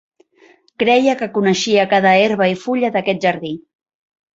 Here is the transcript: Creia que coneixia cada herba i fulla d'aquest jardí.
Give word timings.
Creia 0.83 1.15
que 1.21 1.29
coneixia 1.37 1.85
cada 1.95 2.17
herba 2.25 2.51
i 2.57 2.59
fulla 2.67 2.95
d'aquest 2.99 3.27
jardí. 3.33 3.59